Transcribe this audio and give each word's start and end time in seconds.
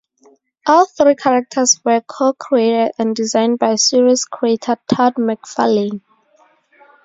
All 0.65 0.87
three 0.87 1.13
characters 1.13 1.79
were 1.85 2.01
co-created 2.01 2.93
and 2.97 3.15
designed 3.15 3.59
by 3.59 3.75
series 3.75 4.25
creator 4.25 4.77
Todd 4.87 5.13
McFarlane. 5.13 6.01